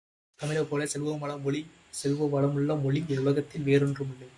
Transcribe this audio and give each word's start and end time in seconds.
தமிழைப்போலச் 0.39 0.93
சொல்வளமுள்ள 1.91 2.81
மொழி 2.81 3.03
உலகத்தில் 3.19 3.65
வேறொன்றுமில்லை. 3.65 4.29